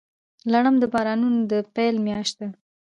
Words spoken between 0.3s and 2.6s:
لړم د بارانونو د پیل میاشت ده.